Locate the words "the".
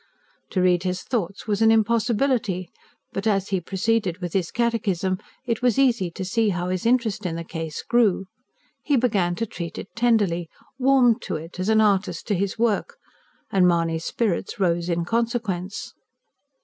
7.35-7.43